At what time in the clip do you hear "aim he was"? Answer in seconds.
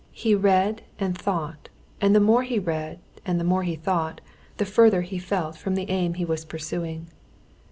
5.91-6.43